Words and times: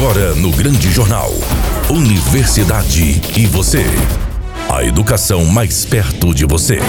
Agora 0.00 0.34
no 0.34 0.50
Grande 0.50 0.90
Jornal. 0.90 1.30
Universidade 1.90 3.20
e 3.36 3.44
você. 3.44 3.84
A 4.66 4.82
educação 4.82 5.44
mais 5.44 5.84
perto 5.84 6.34
de 6.34 6.46
você. 6.46 6.80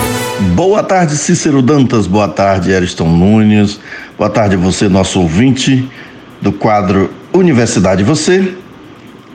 Boa 0.56 0.82
tarde, 0.82 1.18
Cícero 1.18 1.62
Dantas. 1.62 2.08
Boa 2.08 2.30
tarde, 2.30 2.74
Ariston 2.74 3.10
Nunes. 3.10 3.82
Boa 4.18 4.30
tarde, 4.30 4.56
você, 4.56 4.88
nosso 4.88 5.20
ouvinte 5.20 5.92
do 6.42 6.54
quadro 6.54 7.14
Universidade 7.34 8.02
Você. 8.02 8.56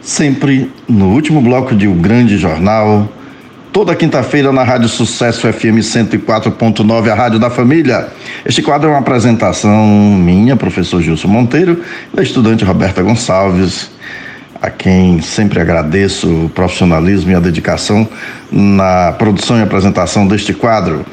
Sempre 0.00 0.72
no 0.88 1.10
último 1.10 1.42
bloco 1.42 1.74
de 1.74 1.86
O 1.86 1.92
Grande 1.92 2.38
Jornal. 2.38 3.06
Toda 3.76 3.94
quinta-feira 3.94 4.50
na 4.52 4.62
Rádio 4.62 4.88
Sucesso 4.88 5.52
FM 5.52 5.80
104.9, 5.82 7.12
a 7.12 7.14
Rádio 7.14 7.38
da 7.38 7.50
Família. 7.50 8.08
Este 8.42 8.62
quadro 8.62 8.88
é 8.88 8.90
uma 8.90 9.00
apresentação 9.00 9.86
minha, 10.16 10.56
professor 10.56 11.02
Gilson 11.02 11.28
Monteiro, 11.28 11.82
da 12.10 12.22
estudante 12.22 12.64
Roberta 12.64 13.02
Gonçalves 13.02 13.90
a 14.62 14.70
quem 14.70 15.20
sempre 15.20 15.60
agradeço 15.60 16.46
o 16.46 16.48
profissionalismo 16.48 17.32
e 17.32 17.34
a 17.34 17.38
dedicação 17.38 18.08
na 18.50 19.12
produção 19.12 19.58
e 19.58 19.62
apresentação 19.62 20.26
deste 20.26 20.54
quadro. 20.54 21.04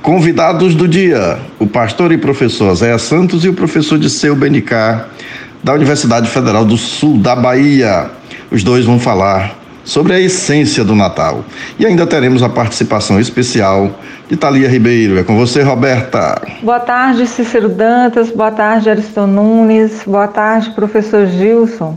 Convidados 0.00 0.76
do 0.76 0.86
dia: 0.86 1.40
o 1.58 1.66
pastor 1.66 2.12
e 2.12 2.18
professor 2.18 2.72
Zé 2.76 2.96
Santos 2.98 3.44
e 3.44 3.48
o 3.48 3.52
professor 3.52 3.98
de 3.98 4.08
Seu 4.08 4.36
Benicá, 4.36 5.06
da 5.60 5.74
Universidade 5.74 6.30
Federal 6.30 6.64
do 6.64 6.76
Sul 6.76 7.18
da 7.18 7.34
Bahia. 7.34 8.08
Os 8.48 8.62
dois 8.62 8.84
vão 8.84 9.00
falar 9.00 9.65
sobre 9.86 10.12
a 10.12 10.20
essência 10.20 10.84
do 10.84 10.94
Natal. 10.94 11.44
E 11.78 11.86
ainda 11.86 12.06
teremos 12.06 12.42
a 12.42 12.48
participação 12.48 13.18
especial 13.18 13.90
de 14.28 14.36
Thalia 14.36 14.68
Ribeiro. 14.68 15.18
É 15.18 15.22
com 15.22 15.36
você, 15.38 15.62
Roberta. 15.62 16.42
Boa 16.60 16.80
tarde, 16.80 17.26
Cícero 17.26 17.68
Dantas. 17.68 18.30
Boa 18.30 18.50
tarde, 18.50 18.90
Ariston 18.90 19.28
Nunes. 19.28 20.02
Boa 20.04 20.26
tarde, 20.26 20.70
professor 20.70 21.26
Gilson. 21.26 21.96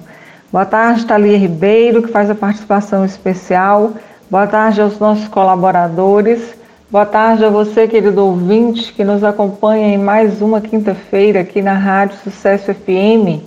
Boa 0.51 0.65
tarde, 0.65 1.05
Thalia 1.05 1.37
Ribeiro, 1.37 2.03
que 2.03 2.11
faz 2.11 2.29
a 2.29 2.35
participação 2.35 3.03
especial. 3.03 3.93
Boa 4.29 4.45
tarde 4.45 4.79
aos 4.79 4.99
nossos 4.99 5.27
colaboradores. 5.27 6.57
Boa 6.91 7.05
tarde 7.05 7.43
a 7.43 7.49
você, 7.49 7.87
querido 7.87 8.23
ouvinte, 8.23 8.93
que 8.93 9.03
nos 9.03 9.23
acompanha 9.23 9.87
em 9.87 9.97
mais 9.97 10.41
uma 10.41 10.61
quinta-feira 10.61 11.41
aqui 11.41 11.61
na 11.61 11.73
Rádio 11.73 12.17
Sucesso 12.23 12.73
FM 12.73 13.43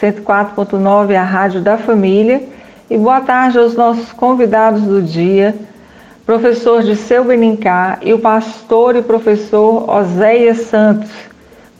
104.9, 0.00 1.14
a 1.14 1.22
Rádio 1.22 1.62
da 1.62 1.78
Família. 1.78 2.55
E 2.88 2.96
boa 2.96 3.20
tarde 3.20 3.58
aos 3.58 3.74
nossos 3.74 4.12
convidados 4.12 4.82
do 4.82 5.02
dia, 5.02 5.56
professor 6.24 6.84
de 6.84 6.94
Seu 6.94 7.24
Benincá 7.24 7.98
e 8.00 8.14
o 8.14 8.18
pastor 8.20 8.94
e 8.94 9.02
professor 9.02 9.90
Oséias 9.90 10.58
Santos. 10.68 11.10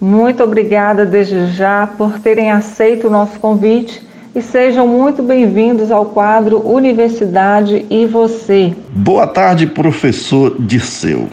Muito 0.01 0.43
obrigada 0.43 1.07
desde 1.07 1.47
já 1.47 1.87
por 1.87 2.19
terem 2.19 2.51
aceito 2.51 3.07
o 3.07 3.11
nosso 3.11 3.39
convite 3.39 4.05
e 4.34 4.43
sejam 4.43 4.89
muito 4.89 5.23
bem-vindos 5.23 5.93
ao 5.93 6.07
quadro 6.07 6.61
Universidade 6.69 7.87
e 7.89 8.05
Você. 8.07 8.75
Boa 8.89 9.29
tarde, 9.29 9.69
professor 9.69 10.57
Dirceu. 10.59 11.29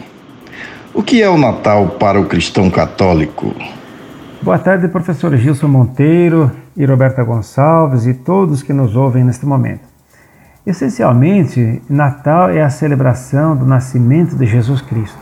O 0.94 1.02
que 1.02 1.20
é 1.20 1.28
o 1.28 1.36
Natal 1.36 1.96
para 1.98 2.20
o 2.20 2.26
cristão 2.26 2.70
católico? 2.70 3.52
Boa 4.40 4.56
tarde, 4.56 4.86
professor 4.86 5.36
Gilson 5.36 5.66
Monteiro 5.66 6.63
e 6.76 6.84
Roberta 6.84 7.22
Gonçalves 7.22 8.06
e 8.06 8.14
todos 8.14 8.62
que 8.62 8.72
nos 8.72 8.96
ouvem 8.96 9.24
neste 9.24 9.46
momento. 9.46 9.82
Essencialmente, 10.66 11.82
Natal 11.88 12.50
é 12.50 12.62
a 12.62 12.70
celebração 12.70 13.56
do 13.56 13.66
nascimento 13.66 14.34
de 14.34 14.46
Jesus 14.46 14.80
Cristo. 14.80 15.18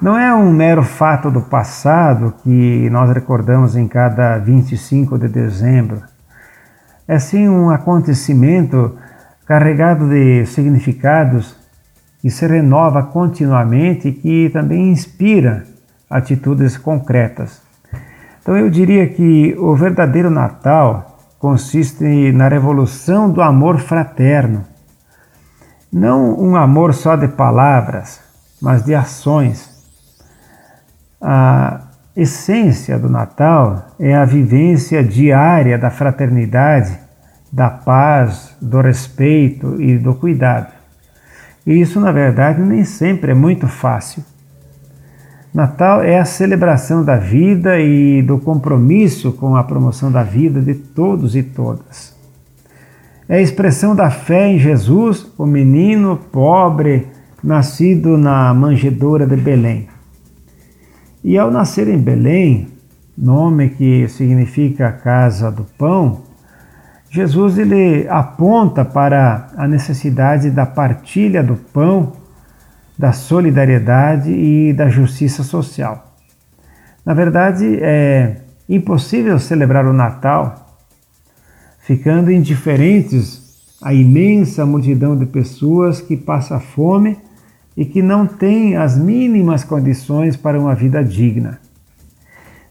Não 0.00 0.18
é 0.18 0.34
um 0.34 0.50
mero 0.50 0.82
fato 0.82 1.30
do 1.30 1.42
passado 1.42 2.34
que 2.42 2.88
nós 2.90 3.10
recordamos 3.12 3.76
em 3.76 3.86
cada 3.86 4.38
25 4.38 5.18
de 5.18 5.28
dezembro, 5.28 6.02
é 7.06 7.18
sim 7.18 7.48
um 7.48 7.68
acontecimento 7.70 8.96
carregado 9.44 10.08
de 10.08 10.46
significados 10.46 11.56
que 12.20 12.30
se 12.30 12.46
renova 12.46 13.02
continuamente 13.02 14.08
e 14.08 14.12
que 14.12 14.50
também 14.50 14.90
inspira 14.90 15.64
atitudes 16.08 16.76
concretas. 16.76 17.60
Então 18.42 18.56
eu 18.56 18.68
diria 18.68 19.08
que 19.08 19.56
o 19.56 19.74
verdadeiro 19.76 20.28
Natal 20.28 21.16
consiste 21.38 22.32
na 22.32 22.48
revolução 22.48 23.30
do 23.30 23.40
amor 23.40 23.78
fraterno. 23.78 24.64
Não 25.92 26.36
um 26.38 26.56
amor 26.56 26.92
só 26.92 27.14
de 27.14 27.28
palavras, 27.28 28.20
mas 28.60 28.84
de 28.84 28.94
ações. 28.94 29.70
A 31.20 31.82
essência 32.16 32.98
do 32.98 33.08
Natal 33.08 33.86
é 33.98 34.14
a 34.14 34.24
vivência 34.24 35.04
diária 35.04 35.78
da 35.78 35.90
fraternidade, 35.90 36.98
da 37.52 37.70
paz, 37.70 38.56
do 38.60 38.80
respeito 38.80 39.80
e 39.80 39.96
do 39.96 40.14
cuidado. 40.14 40.72
E 41.64 41.80
isso, 41.80 42.00
na 42.00 42.10
verdade, 42.10 42.60
nem 42.60 42.84
sempre 42.84 43.30
é 43.30 43.34
muito 43.34 43.68
fácil. 43.68 44.24
Natal 45.52 46.02
é 46.02 46.18
a 46.18 46.24
celebração 46.24 47.04
da 47.04 47.16
vida 47.16 47.78
e 47.78 48.22
do 48.22 48.38
compromisso 48.38 49.32
com 49.32 49.54
a 49.54 49.62
promoção 49.62 50.10
da 50.10 50.22
vida 50.22 50.62
de 50.62 50.74
todos 50.74 51.36
e 51.36 51.42
todas. 51.42 52.16
É 53.28 53.36
a 53.36 53.40
expressão 53.40 53.94
da 53.94 54.10
fé 54.10 54.48
em 54.48 54.58
Jesus, 54.58 55.30
o 55.36 55.44
menino 55.44 56.16
pobre 56.16 57.06
nascido 57.44 58.16
na 58.16 58.54
manjedoura 58.54 59.26
de 59.26 59.36
Belém. 59.36 59.88
E 61.22 61.36
ao 61.36 61.50
nascer 61.50 61.86
em 61.86 61.98
Belém, 61.98 62.68
nome 63.16 63.68
que 63.70 64.08
significa 64.08 64.90
casa 64.90 65.50
do 65.50 65.64
pão, 65.76 66.22
Jesus 67.10 67.58
ele 67.58 68.08
aponta 68.08 68.86
para 68.86 69.48
a 69.54 69.68
necessidade 69.68 70.50
da 70.50 70.64
partilha 70.64 71.42
do 71.42 71.56
pão, 71.56 72.12
da 72.98 73.12
solidariedade 73.12 74.30
e 74.30 74.72
da 74.72 74.88
justiça 74.88 75.42
social. 75.42 76.14
Na 77.04 77.14
verdade, 77.14 77.78
é 77.80 78.36
impossível 78.68 79.38
celebrar 79.38 79.86
o 79.86 79.92
Natal 79.92 80.62
ficando 81.80 82.30
indiferentes 82.30 83.76
à 83.82 83.92
imensa 83.92 84.64
multidão 84.64 85.16
de 85.16 85.26
pessoas 85.26 86.00
que 86.00 86.16
passa 86.16 86.60
fome 86.60 87.18
e 87.76 87.84
que 87.84 88.00
não 88.00 88.26
tem 88.26 88.76
as 88.76 88.96
mínimas 88.96 89.64
condições 89.64 90.36
para 90.36 90.60
uma 90.60 90.74
vida 90.74 91.02
digna. 91.02 91.58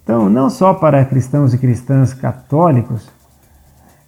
Então, 0.04 0.30
não 0.30 0.50
só 0.50 0.74
para 0.74 1.04
cristãos 1.06 1.54
e 1.54 1.58
cristãs 1.58 2.14
católicos, 2.14 3.10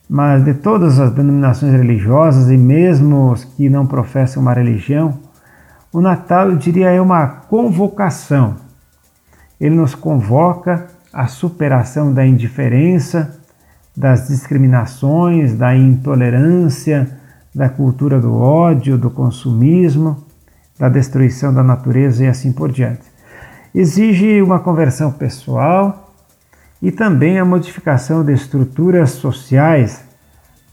mas 0.09 0.43
de 0.43 0.53
todas 0.53 0.99
as 0.99 1.11
denominações 1.11 1.73
religiosas 1.73 2.49
e 2.49 2.57
mesmo 2.57 3.31
os 3.31 3.43
que 3.43 3.69
não 3.69 3.85
professam 3.85 4.41
uma 4.41 4.53
religião, 4.53 5.19
o 5.93 6.01
Natal, 6.01 6.49
eu 6.49 6.57
diria, 6.57 6.89
é 6.89 6.99
uma 6.99 7.27
convocação. 7.27 8.55
Ele 9.61 9.75
nos 9.75 9.95
convoca 9.95 10.87
à 11.13 11.27
superação 11.27 12.13
da 12.13 12.25
indiferença, 12.25 13.39
das 13.95 14.27
discriminações, 14.27 15.53
da 15.53 15.75
intolerância, 15.75 17.17
da 17.53 17.69
cultura 17.69 18.19
do 18.19 18.35
ódio, 18.35 18.97
do 18.97 19.11
consumismo 19.11 20.25
da 20.77 20.89
destruição 20.89 21.53
da 21.53 21.63
natureza 21.63 22.23
e 22.23 22.27
assim 22.27 22.51
por 22.51 22.71
diante. 22.71 23.03
Exige 23.73 24.41
uma 24.41 24.59
conversão 24.59 25.11
pessoal 25.11 26.13
e 26.81 26.91
também 26.91 27.39
a 27.39 27.45
modificação 27.45 28.23
de 28.23 28.33
estruturas 28.33 29.11
sociais 29.11 30.03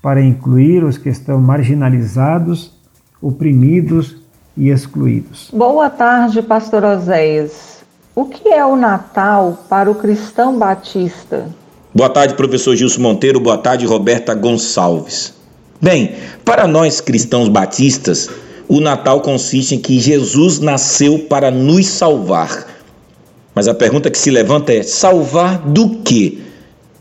para 0.02 0.22
incluir 0.22 0.82
os 0.82 0.98
que 0.98 1.08
estão 1.08 1.40
marginalizados, 1.40 2.78
oprimidos 3.20 4.16
e 4.60 4.68
excluídos. 4.68 5.48
Boa 5.50 5.88
tarde, 5.88 6.42
pastor 6.42 6.84
Oséias. 6.84 7.80
O 8.14 8.26
que 8.26 8.50
é 8.50 8.64
o 8.64 8.76
Natal 8.76 9.64
para 9.70 9.90
o 9.90 9.94
cristão 9.94 10.58
batista? 10.58 11.48
Boa 11.94 12.10
tarde, 12.10 12.34
professor 12.34 12.76
Gilson 12.76 13.00
Monteiro. 13.00 13.40
Boa 13.40 13.56
tarde, 13.56 13.86
Roberta 13.86 14.34
Gonçalves. 14.34 15.32
Bem, 15.80 16.14
para 16.44 16.66
nós 16.66 17.00
cristãos 17.00 17.48
batistas, 17.48 18.28
o 18.68 18.80
Natal 18.80 19.22
consiste 19.22 19.74
em 19.74 19.78
que 19.78 19.98
Jesus 19.98 20.58
nasceu 20.58 21.20
para 21.20 21.50
nos 21.50 21.86
salvar. 21.86 22.66
Mas 23.54 23.66
a 23.66 23.74
pergunta 23.74 24.10
que 24.10 24.18
se 24.18 24.30
levanta 24.30 24.74
é: 24.74 24.82
salvar 24.82 25.58
do 25.60 26.00
quê? 26.00 26.38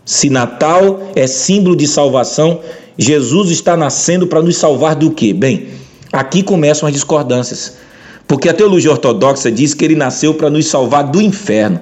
Se 0.05 0.29
Natal 0.29 1.11
é 1.13 1.27
símbolo 1.27 1.75
de 1.75 1.87
salvação, 1.87 2.61
Jesus 2.97 3.51
está 3.51 3.75
nascendo 3.75 4.27
para 4.27 4.41
nos 4.41 4.55
salvar 4.55 4.95
do 4.95 5.11
quê? 5.11 5.33
Bem, 5.33 5.67
aqui 6.11 6.43
começam 6.43 6.87
as 6.87 6.93
discordâncias. 6.93 7.77
Porque 8.27 8.47
a 8.47 8.53
teologia 8.53 8.91
ortodoxa 8.91 9.51
diz 9.51 9.73
que 9.73 9.83
ele 9.83 9.95
nasceu 9.95 10.33
para 10.33 10.49
nos 10.49 10.67
salvar 10.67 11.03
do 11.03 11.21
inferno. 11.21 11.81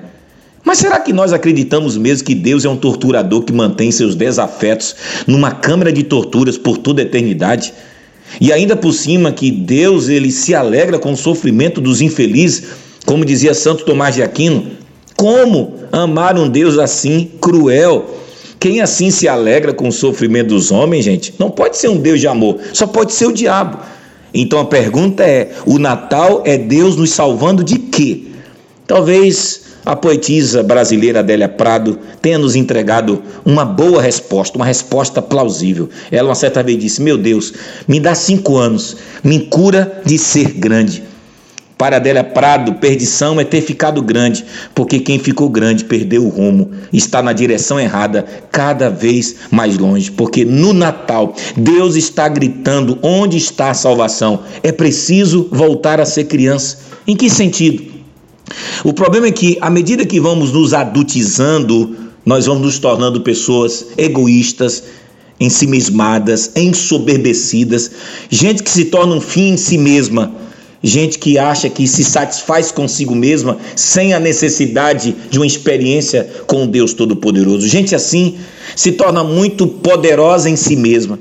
Mas 0.63 0.79
será 0.79 0.99
que 0.99 1.13
nós 1.13 1.33
acreditamos 1.33 1.97
mesmo 1.97 2.25
que 2.25 2.35
Deus 2.35 2.65
é 2.65 2.69
um 2.69 2.75
torturador 2.75 3.43
que 3.43 3.53
mantém 3.53 3.91
seus 3.91 4.15
desafetos 4.15 4.95
numa 5.25 5.51
câmara 5.51 5.91
de 5.91 6.03
torturas 6.03 6.57
por 6.57 6.77
toda 6.77 7.01
a 7.01 7.05
eternidade? 7.05 7.73
E 8.39 8.51
ainda 8.51 8.75
por 8.75 8.93
cima 8.93 9.31
que 9.31 9.49
Deus 9.49 10.09
ele 10.09 10.31
se 10.31 10.53
alegra 10.53 10.99
com 10.99 11.13
o 11.13 11.17
sofrimento 11.17 11.79
dos 11.79 12.01
infelizes, 12.01 12.63
como 13.05 13.23
dizia 13.23 13.53
Santo 13.53 13.85
Tomás 13.85 14.15
de 14.15 14.23
Aquino, 14.23 14.67
como 15.15 15.75
amar 15.91 16.37
um 16.37 16.49
Deus 16.49 16.77
assim 16.77 17.31
cruel, 17.39 18.05
Quem 18.59 18.81
assim 18.81 19.11
se 19.11 19.27
alegra 19.27 19.71
com 19.71 19.87
o 19.87 19.91
sofrimento 19.91 20.49
dos 20.49 20.71
homens, 20.71 21.05
gente, 21.05 21.33
não 21.37 21.49
pode 21.49 21.77
ser 21.77 21.89
um 21.89 21.97
Deus 21.97 22.19
de 22.19 22.27
amor, 22.27 22.57
só 22.73 22.87
pode 22.87 23.13
ser 23.13 23.27
o 23.27 23.31
diabo. 23.31 23.77
Então 24.33 24.59
a 24.59 24.65
pergunta 24.65 25.23
é: 25.23 25.51
o 25.65 25.79
Natal 25.79 26.43
é 26.45 26.57
Deus 26.57 26.95
nos 26.95 27.11
salvando 27.11 27.63
de 27.63 27.77
quê? 27.77 28.23
Talvez 28.85 29.67
a 29.85 29.95
poetisa 29.95 30.61
brasileira 30.61 31.19
Adélia 31.19 31.47
Prado 31.47 31.97
tenha 32.21 32.37
nos 32.37 32.55
entregado 32.55 33.23
uma 33.45 33.63
boa 33.63 34.01
resposta, 34.01 34.57
uma 34.57 34.65
resposta 34.65 35.21
plausível. 35.21 35.89
Ela 36.11 36.27
uma 36.27 36.35
certa 36.35 36.61
vez 36.61 36.77
disse: 36.77 37.01
Meu 37.01 37.17
Deus, 37.17 37.53
me 37.87 37.99
dá 37.99 38.13
cinco 38.13 38.57
anos, 38.57 38.97
me 39.23 39.45
cura 39.45 40.01
de 40.05 40.17
ser 40.17 40.51
grande. 40.51 41.06
Para 41.77 41.97
Adélia 41.97 42.23
Prado, 42.23 42.73
perdição 42.75 43.39
é 43.39 43.43
ter 43.43 43.61
ficado 43.61 44.01
grande, 44.01 44.43
porque 44.73 44.99
quem 44.99 45.19
ficou 45.19 45.47
grande 45.47 45.85
perdeu 45.85 46.25
o 46.25 46.29
rumo, 46.29 46.71
está 46.91 47.21
na 47.21 47.33
direção 47.33 47.79
errada, 47.79 48.25
cada 48.51 48.89
vez 48.89 49.35
mais 49.51 49.77
longe, 49.77 50.09
porque 50.11 50.43
no 50.43 50.73
Natal 50.73 51.35
Deus 51.55 51.95
está 51.95 52.27
gritando: 52.27 52.97
onde 53.03 53.37
está 53.37 53.69
a 53.69 53.75
salvação? 53.75 54.39
É 54.63 54.71
preciso 54.71 55.47
voltar 55.51 56.01
a 56.01 56.05
ser 56.05 56.23
criança. 56.23 56.79
Em 57.05 57.15
que 57.15 57.29
sentido? 57.29 57.83
O 58.83 58.91
problema 58.91 59.27
é 59.27 59.31
que, 59.31 59.57
à 59.61 59.69
medida 59.69 60.03
que 60.03 60.19
vamos 60.19 60.51
nos 60.51 60.73
adultizando, 60.73 61.95
nós 62.25 62.47
vamos 62.47 62.63
nos 62.63 62.79
tornando 62.79 63.21
pessoas 63.21 63.87
egoístas, 63.97 64.83
ensimismadas, 65.39 66.51
ensoberbecidas, 66.55 67.91
gente 68.31 68.63
que 68.63 68.69
se 68.69 68.85
torna 68.85 69.13
um 69.13 69.21
fim 69.21 69.49
em 69.49 69.57
si 69.57 69.77
mesma 69.77 70.46
gente 70.81 71.17
que 71.17 71.37
acha 71.37 71.69
que 71.69 71.87
se 71.87 72.03
satisfaz 72.03 72.71
consigo 72.71 73.15
mesma 73.15 73.57
sem 73.75 74.13
a 74.13 74.19
necessidade 74.19 75.15
de 75.29 75.39
uma 75.39 75.45
experiência 75.45 76.29
com 76.45 76.67
Deus 76.67 76.93
Todo-Poderoso. 76.93 77.67
Gente 77.67 77.95
assim 77.95 78.37
se 78.75 78.91
torna 78.91 79.23
muito 79.23 79.67
poderosa 79.67 80.49
em 80.49 80.55
si 80.55 80.75
mesma. 80.75 81.19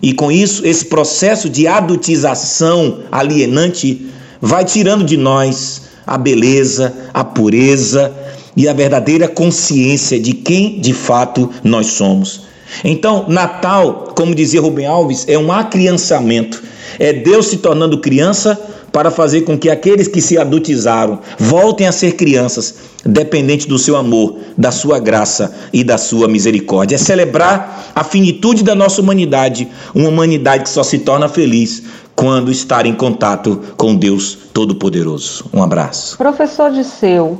E 0.00 0.12
com 0.12 0.30
isso, 0.30 0.64
esse 0.66 0.86
processo 0.86 1.48
de 1.48 1.66
adultização 1.66 3.00
alienante 3.10 4.06
vai 4.40 4.64
tirando 4.64 5.04
de 5.04 5.16
nós 5.16 5.82
a 6.06 6.16
beleza, 6.16 6.94
a 7.12 7.24
pureza 7.24 8.12
e 8.56 8.68
a 8.68 8.72
verdadeira 8.72 9.28
consciência 9.28 10.18
de 10.18 10.32
quem 10.32 10.80
de 10.80 10.92
fato 10.92 11.50
nós 11.62 11.88
somos. 11.88 12.42
Então, 12.84 13.26
Natal, 13.28 14.12
como 14.14 14.34
dizia 14.34 14.60
Rubem 14.60 14.86
Alves, 14.86 15.24
é 15.28 15.38
um 15.38 15.50
acriançamento. 15.50 16.62
É 16.98 17.12
Deus 17.12 17.46
se 17.46 17.58
tornando 17.58 17.98
criança 17.98 18.60
para 18.98 19.12
fazer 19.12 19.42
com 19.42 19.56
que 19.56 19.70
aqueles 19.70 20.08
que 20.08 20.20
se 20.20 20.36
adultizaram 20.36 21.20
voltem 21.38 21.86
a 21.86 21.92
ser 21.92 22.16
crianças, 22.16 22.74
dependente 23.06 23.68
do 23.68 23.78
seu 23.78 23.96
amor, 23.96 24.38
da 24.56 24.72
sua 24.72 24.98
graça 24.98 25.54
e 25.72 25.84
da 25.84 25.96
sua 25.96 26.26
misericórdia. 26.26 26.96
É 26.96 26.98
celebrar 26.98 27.92
a 27.94 28.02
finitude 28.02 28.64
da 28.64 28.74
nossa 28.74 29.00
humanidade, 29.00 29.68
uma 29.94 30.08
humanidade 30.08 30.64
que 30.64 30.68
só 30.68 30.82
se 30.82 30.98
torna 30.98 31.28
feliz 31.28 31.84
quando 32.16 32.50
estar 32.50 32.86
em 32.86 32.92
contato 32.92 33.60
com 33.76 33.94
Deus 33.94 34.36
Todo-Poderoso. 34.52 35.48
Um 35.54 35.62
abraço. 35.62 36.18
Professor 36.18 36.72
Disseu, 36.72 37.38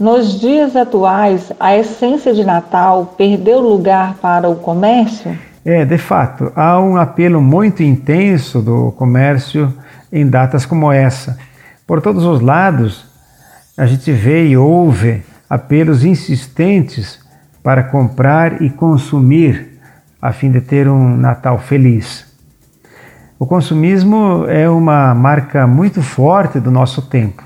nos 0.00 0.40
dias 0.40 0.74
atuais, 0.74 1.52
a 1.60 1.76
essência 1.76 2.32
de 2.32 2.44
Natal 2.44 3.12
perdeu 3.18 3.60
lugar 3.60 4.16
para 4.22 4.48
o 4.48 4.56
comércio? 4.56 5.38
É, 5.66 5.84
de 5.84 5.98
fato, 5.98 6.50
há 6.56 6.80
um 6.80 6.96
apelo 6.96 7.42
muito 7.42 7.82
intenso 7.82 8.62
do 8.62 8.90
comércio 8.92 9.70
em 10.14 10.24
datas 10.28 10.64
como 10.64 10.92
essa. 10.92 11.36
Por 11.84 12.00
todos 12.00 12.22
os 12.24 12.40
lados, 12.40 13.04
a 13.76 13.84
gente 13.84 14.12
vê 14.12 14.46
e 14.46 14.56
ouve 14.56 15.24
apelos 15.50 16.04
insistentes 16.04 17.18
para 17.64 17.82
comprar 17.82 18.62
e 18.62 18.70
consumir 18.70 19.80
a 20.22 20.32
fim 20.32 20.52
de 20.52 20.60
ter 20.60 20.88
um 20.88 21.16
Natal 21.16 21.58
feliz. 21.58 22.32
O 23.36 23.44
consumismo 23.44 24.46
é 24.48 24.70
uma 24.70 25.12
marca 25.14 25.66
muito 25.66 26.00
forte 26.00 26.60
do 26.60 26.70
nosso 26.70 27.02
tempo. 27.02 27.42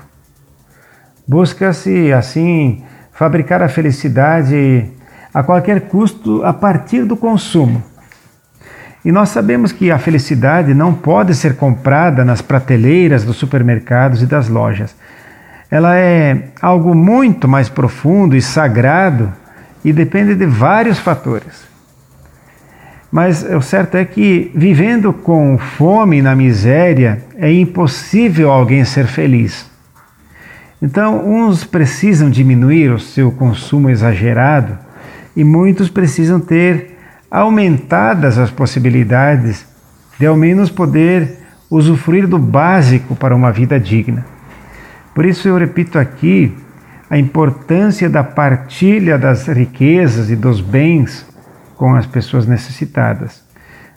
Busca-se, 1.27 2.13
assim, 2.13 2.83
fabricar 3.11 3.63
a 3.63 3.67
felicidade 3.67 4.91
a 5.33 5.41
qualquer 5.41 5.89
custo 5.89 6.43
a 6.43 6.53
partir 6.53 7.03
do 7.03 7.17
consumo. 7.17 7.83
E 9.09 9.11
nós 9.11 9.29
sabemos 9.29 9.71
que 9.71 9.89
a 9.89 9.97
felicidade 9.97 10.71
não 10.71 10.93
pode 10.93 11.33
ser 11.33 11.55
comprada 11.55 12.23
nas 12.23 12.43
prateleiras 12.43 13.23
dos 13.23 13.37
supermercados 13.37 14.21
e 14.21 14.27
das 14.27 14.47
lojas. 14.47 14.95
Ela 15.71 15.97
é 15.97 16.49
algo 16.61 16.93
muito 16.93 17.47
mais 17.47 17.67
profundo 17.67 18.35
e 18.35 18.41
sagrado 18.43 19.33
e 19.83 19.91
depende 19.91 20.35
de 20.35 20.45
vários 20.45 20.99
fatores. 20.99 21.67
Mas 23.11 23.41
o 23.41 23.63
certo 23.63 23.97
é 23.97 24.05
que, 24.05 24.51
vivendo 24.53 25.11
com 25.11 25.57
fome 25.57 26.21
na 26.21 26.35
miséria, 26.35 27.23
é 27.35 27.51
impossível 27.51 28.51
alguém 28.51 28.85
ser 28.85 29.07
feliz. 29.07 29.67
Então, 30.79 31.27
uns 31.27 31.63
precisam 31.63 32.29
diminuir 32.29 32.91
o 32.91 32.99
seu 32.99 33.31
consumo 33.31 33.89
exagerado 33.89 34.77
e 35.35 35.43
muitos 35.43 35.89
precisam 35.89 36.39
ter 36.39 36.88
aumentadas 37.29 38.37
as 38.37 38.49
possibilidades 38.49 39.65
de 40.19 40.25
ao 40.25 40.35
menos 40.35 40.69
poder 40.69 41.37
usufruir 41.69 42.27
do 42.27 42.39
básico 42.39 43.15
para 43.15 43.35
uma 43.35 43.51
vida 43.51 43.79
digna. 43.79 44.25
Por 45.13 45.25
isso 45.25 45.47
eu 45.47 45.57
repito 45.57 45.99
aqui 45.99 46.55
a 47.09 47.17
importância 47.17 48.09
da 48.09 48.23
partilha 48.23 49.17
das 49.17 49.47
riquezas 49.47 50.29
e 50.29 50.35
dos 50.35 50.61
bens 50.61 51.25
com 51.75 51.95
as 51.95 52.05
pessoas 52.05 52.45
necessitadas. 52.45 53.43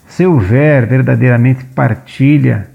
Se 0.06 0.26
houver 0.26 0.86
verdadeiramente 0.86 1.64
partilha, 1.64 2.68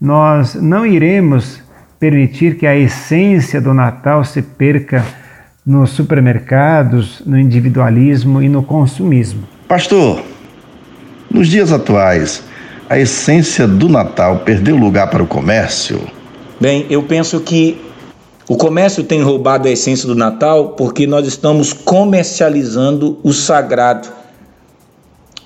nós 0.00 0.54
não 0.54 0.86
iremos 0.86 1.62
permitir 1.98 2.56
que 2.56 2.66
a 2.66 2.76
essência 2.76 3.60
do 3.60 3.74
Natal 3.74 4.24
se 4.24 4.40
perca 4.40 5.04
nos 5.64 5.90
supermercados, 5.90 7.22
no 7.26 7.38
individualismo 7.38 8.42
e 8.42 8.48
no 8.48 8.62
consumismo. 8.62 9.59
Pastor, 9.70 10.20
nos 11.30 11.46
dias 11.46 11.70
atuais, 11.70 12.42
a 12.88 12.98
essência 12.98 13.68
do 13.68 13.88
Natal 13.88 14.40
perdeu 14.40 14.76
lugar 14.76 15.08
para 15.08 15.22
o 15.22 15.28
comércio? 15.28 16.00
Bem, 16.60 16.86
eu 16.90 17.04
penso 17.04 17.38
que 17.38 17.80
o 18.48 18.56
comércio 18.56 19.04
tem 19.04 19.22
roubado 19.22 19.68
a 19.68 19.70
essência 19.70 20.08
do 20.08 20.16
Natal 20.16 20.70
porque 20.70 21.06
nós 21.06 21.24
estamos 21.24 21.72
comercializando 21.72 23.20
o 23.22 23.32
sagrado. 23.32 24.08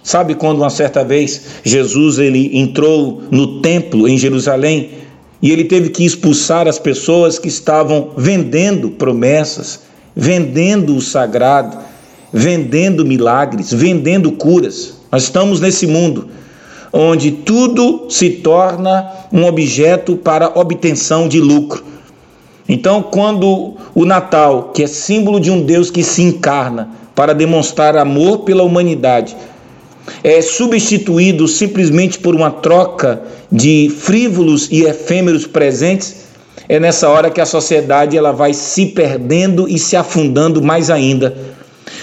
Sabe 0.02 0.34
quando 0.34 0.56
uma 0.56 0.70
certa 0.70 1.04
vez 1.04 1.60
Jesus 1.62 2.16
ele 2.18 2.58
entrou 2.58 3.24
no 3.30 3.60
templo 3.60 4.08
em 4.08 4.16
Jerusalém 4.16 4.92
e 5.42 5.50
ele 5.50 5.64
teve 5.64 5.90
que 5.90 6.02
expulsar 6.02 6.66
as 6.66 6.78
pessoas 6.78 7.38
que 7.38 7.48
estavam 7.48 8.12
vendendo 8.16 8.92
promessas, 8.92 9.80
vendendo 10.16 10.96
o 10.96 11.02
sagrado 11.02 11.76
vendendo 12.34 13.06
milagres, 13.06 13.72
vendendo 13.72 14.32
curas. 14.32 14.94
Nós 15.12 15.22
estamos 15.22 15.60
nesse 15.60 15.86
mundo 15.86 16.28
onde 16.92 17.30
tudo 17.30 18.06
se 18.08 18.30
torna 18.30 19.08
um 19.32 19.44
objeto 19.44 20.16
para 20.16 20.52
obtenção 20.58 21.28
de 21.28 21.40
lucro. 21.40 21.84
Então, 22.68 23.02
quando 23.02 23.74
o 23.94 24.04
Natal, 24.04 24.70
que 24.74 24.82
é 24.82 24.86
símbolo 24.86 25.38
de 25.38 25.50
um 25.50 25.62
Deus 25.62 25.90
que 25.90 26.02
se 26.02 26.22
encarna 26.22 26.90
para 27.14 27.34
demonstrar 27.34 27.96
amor 27.96 28.38
pela 28.38 28.62
humanidade, 28.62 29.36
é 30.22 30.40
substituído 30.40 31.46
simplesmente 31.48 32.18
por 32.18 32.34
uma 32.34 32.50
troca 32.50 33.22
de 33.50 33.92
frívolos 33.96 34.68
e 34.70 34.82
efêmeros 34.82 35.46
presentes, 35.46 36.24
é 36.68 36.78
nessa 36.80 37.08
hora 37.08 37.30
que 37.30 37.40
a 37.40 37.46
sociedade 37.46 38.16
ela 38.16 38.32
vai 38.32 38.54
se 38.54 38.86
perdendo 38.86 39.68
e 39.68 39.78
se 39.78 39.96
afundando 39.96 40.62
mais 40.62 40.90
ainda 40.90 41.54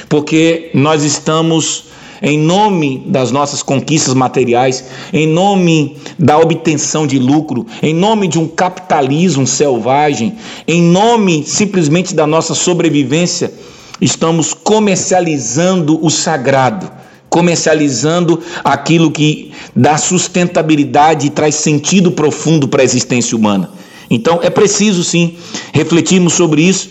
porque 0.09 0.71
nós 0.73 1.03
estamos 1.03 1.91
em 2.21 2.37
nome 2.37 3.03
das 3.07 3.31
nossas 3.31 3.63
conquistas 3.63 4.13
materiais, 4.13 4.85
em 5.11 5.25
nome 5.25 5.97
da 6.19 6.37
obtenção 6.37 7.07
de 7.07 7.17
lucro, 7.17 7.65
em 7.81 7.95
nome 7.95 8.27
de 8.27 8.37
um 8.37 8.47
capitalismo 8.47 9.47
selvagem, 9.47 10.35
em 10.67 10.81
nome 10.83 11.43
simplesmente 11.43 12.13
da 12.13 12.27
nossa 12.27 12.53
sobrevivência, 12.53 13.51
estamos 13.99 14.53
comercializando 14.53 16.03
o 16.05 16.11
sagrado, 16.11 16.91
comercializando 17.27 18.39
aquilo 18.63 19.09
que 19.09 19.51
dá 19.75 19.97
sustentabilidade 19.97 21.25
e 21.25 21.31
traz 21.31 21.55
sentido 21.55 22.11
profundo 22.11 22.67
para 22.67 22.83
a 22.83 22.85
existência 22.85 23.35
humana. 23.35 23.71
Então 24.11 24.39
é 24.43 24.49
preciso 24.49 25.03
sim 25.03 25.37
refletirmos 25.73 26.33
sobre 26.33 26.61
isso 26.61 26.89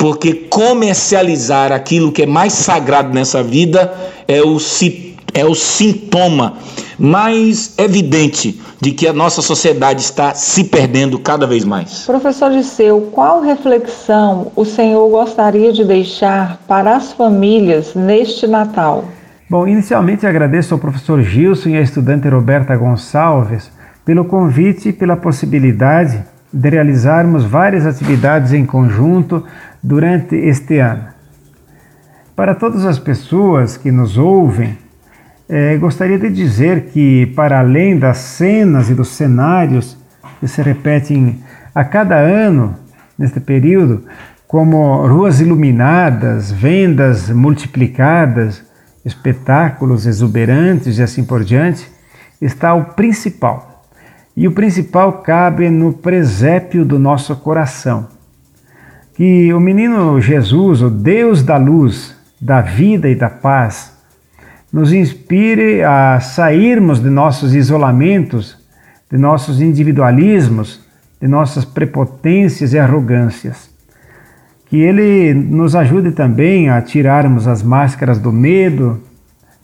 porque 0.00 0.32
comercializar 0.48 1.72
aquilo 1.72 2.10
que 2.10 2.22
é 2.22 2.26
mais 2.26 2.54
sagrado 2.54 3.12
nessa 3.12 3.42
vida 3.42 3.92
é 4.26 4.40
o 4.40 4.56
é 5.34 5.44
o 5.44 5.54
sintoma 5.54 6.54
mais 6.98 7.78
evidente 7.78 8.60
de 8.80 8.92
que 8.92 9.06
a 9.06 9.12
nossa 9.12 9.42
sociedade 9.42 10.00
está 10.00 10.34
se 10.34 10.64
perdendo 10.64 11.18
cada 11.18 11.46
vez 11.46 11.66
mais. 11.66 12.04
Professor 12.06 12.50
Disseu, 12.50 13.10
qual 13.12 13.42
reflexão 13.42 14.50
o 14.56 14.64
senhor 14.64 15.06
gostaria 15.10 15.70
de 15.70 15.84
deixar 15.84 16.58
para 16.66 16.96
as 16.96 17.12
famílias 17.12 17.94
neste 17.94 18.46
Natal? 18.46 19.04
Bom, 19.48 19.68
inicialmente 19.68 20.26
agradeço 20.26 20.72
ao 20.72 20.80
professor 20.80 21.22
Gilson 21.22 21.68
e 21.68 21.76
à 21.76 21.82
estudante 21.82 22.26
Roberta 22.26 22.74
Gonçalves 22.74 23.70
pelo 24.04 24.24
convite 24.24 24.88
e 24.88 24.92
pela 24.92 25.16
possibilidade 25.16 26.24
de 26.52 26.68
realizarmos 26.68 27.44
várias 27.44 27.86
atividades 27.86 28.52
em 28.52 28.66
conjunto 28.66 29.44
durante 29.82 30.36
este 30.36 30.78
ano. 30.78 31.04
Para 32.34 32.54
todas 32.54 32.84
as 32.84 32.98
pessoas 32.98 33.76
que 33.76 33.92
nos 33.92 34.16
ouvem, 34.16 34.76
eh, 35.48 35.76
gostaria 35.78 36.18
de 36.18 36.30
dizer 36.30 36.86
que, 36.86 37.26
para 37.36 37.58
além 37.58 37.98
das 37.98 38.18
cenas 38.18 38.88
e 38.88 38.94
dos 38.94 39.08
cenários 39.08 39.96
que 40.38 40.48
se 40.48 40.62
repetem 40.62 41.42
a 41.74 41.84
cada 41.84 42.16
ano 42.16 42.76
neste 43.18 43.40
período, 43.40 44.04
como 44.46 45.06
ruas 45.06 45.40
iluminadas, 45.40 46.50
vendas 46.50 47.30
multiplicadas, 47.30 48.64
espetáculos 49.04 50.06
exuberantes 50.06 50.98
e 50.98 51.02
assim 51.02 51.24
por 51.24 51.44
diante, 51.44 51.86
está 52.40 52.74
o 52.74 52.86
principal. 52.94 53.69
E 54.36 54.46
o 54.46 54.52
principal 54.52 55.14
cabe 55.22 55.68
no 55.68 55.92
presépio 55.92 56.84
do 56.84 56.98
nosso 56.98 57.36
coração. 57.36 58.08
Que 59.14 59.52
o 59.52 59.60
menino 59.60 60.20
Jesus, 60.20 60.82
o 60.82 60.88
Deus 60.88 61.42
da 61.42 61.56
luz, 61.56 62.16
da 62.40 62.60
vida 62.60 63.08
e 63.08 63.14
da 63.14 63.28
paz, 63.28 63.92
nos 64.72 64.92
inspire 64.92 65.82
a 65.82 66.20
sairmos 66.20 67.02
de 67.02 67.10
nossos 67.10 67.54
isolamentos, 67.54 68.56
de 69.10 69.18
nossos 69.18 69.60
individualismos, 69.60 70.80
de 71.20 71.26
nossas 71.28 71.64
prepotências 71.64 72.72
e 72.72 72.78
arrogâncias 72.78 73.70
que 74.70 74.76
Ele 74.76 75.34
nos 75.34 75.74
ajude 75.74 76.12
também 76.12 76.70
a 76.70 76.80
tirarmos 76.80 77.48
as 77.48 77.60
máscaras 77.60 78.20
do 78.20 78.30
medo, 78.30 79.02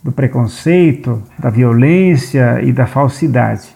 do 0.03 0.11
preconceito, 0.11 1.23
da 1.39 1.49
violência 1.49 2.61
e 2.61 2.73
da 2.73 2.87
falsidade. 2.87 3.76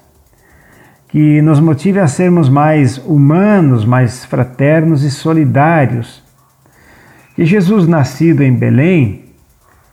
Que 1.10 1.42
nos 1.42 1.60
motive 1.60 1.98
a 2.00 2.06
sermos 2.06 2.48
mais 2.48 2.98
humanos, 2.98 3.84
mais 3.84 4.24
fraternos 4.24 5.02
e 5.02 5.10
solidários. 5.10 6.22
Que 7.34 7.44
Jesus, 7.44 7.86
nascido 7.86 8.42
em 8.42 8.54
Belém, 8.54 9.24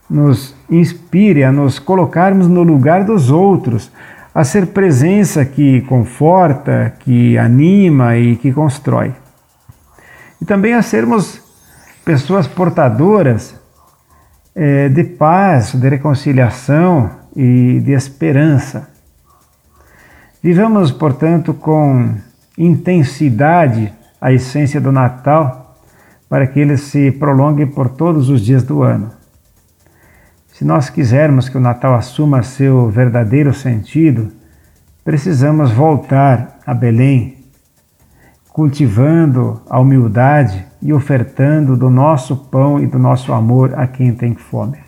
nos 0.10 0.56
inspire 0.70 1.44
a 1.44 1.52
nos 1.52 1.80
colocarmos 1.80 2.48
no 2.48 2.64
lugar 2.64 3.04
dos 3.04 3.30
outros, 3.32 3.92
a 4.34 4.44
ser 4.44 4.68
presença 4.68 5.44
que 5.44 5.82
conforta, 5.82 6.94
que 7.00 7.38
anima 7.38 8.16
e 8.18 8.36
que 8.36 8.52
constrói 8.52 9.14
e 10.42 10.46
também 10.46 10.74
a 10.74 10.82
sermos 10.82 11.42
pessoas 12.06 12.48
portadoras 12.48 13.56
é, 14.56 14.90
de 14.90 15.04
paz, 15.04 15.74
de 15.74 15.90
reconciliação 15.90 17.12
e 17.36 17.80
de 17.80 17.92
esperança. 17.92 18.90
Vivamos, 20.42 20.92
portanto, 20.92 21.54
com 21.54 22.16
intensidade 22.58 23.94
a 24.20 24.32
essência 24.32 24.80
do 24.80 24.92
Natal 24.92 25.76
para 26.30 26.46
que 26.46 26.60
ele 26.60 26.78
se 26.78 27.12
prolongue 27.12 27.66
por 27.66 27.90
todos 27.90 28.30
os 28.30 28.42
dias 28.42 28.64
do 28.64 28.84
ano. 28.84 29.12
Se 30.54 30.66
nós 30.66 30.90
quisermos 30.90 31.48
que 31.50 31.58
o 31.58 31.62
Natal 31.62 31.96
assuma 31.96 32.44
seu 32.44 32.90
verdadeiro 32.90 33.54
sentido, 33.54 34.32
precisamos 35.04 35.72
voltar 35.72 36.60
a 36.66 36.74
Belém 36.74 37.38
cultivando 38.58 39.62
a 39.70 39.80
humildade 39.80 40.66
e 40.82 40.92
ofertando 40.92 41.78
do 41.78 41.92
nosso 41.92 42.36
pão 42.36 42.80
e 42.80 42.88
do 42.88 42.98
nosso 42.98 43.32
amor 43.32 43.76
a 43.76 43.86
quem 43.86 44.16
tem 44.16 44.34
fome. 44.34 44.80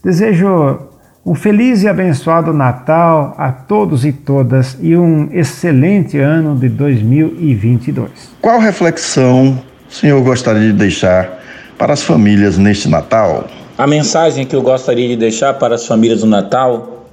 Desejo 0.00 0.87
um 1.28 1.34
feliz 1.34 1.82
e 1.82 1.88
abençoado 1.88 2.52
Natal 2.52 3.34
a 3.36 3.52
todos 3.52 4.04
e 4.04 4.12
todas 4.12 4.76
e 4.80 4.96
um 4.96 5.28
excelente 5.32 6.18
ano 6.18 6.56
de 6.56 6.68
2022. 6.68 8.10
Qual 8.40 8.58
reflexão 8.58 9.62
o 9.88 9.92
senhor 9.92 10.22
gostaria 10.22 10.68
de 10.68 10.72
deixar 10.72 11.40
para 11.76 11.92
as 11.92 12.02
famílias 12.02 12.56
neste 12.56 12.88
Natal? 12.88 13.46
A 13.76 13.86
mensagem 13.86 14.46
que 14.46 14.56
eu 14.56 14.62
gostaria 14.62 15.06
de 15.08 15.16
deixar 15.16 15.54
para 15.54 15.74
as 15.74 15.86
famílias 15.86 16.22
no 16.22 16.30
Natal, 16.30 17.06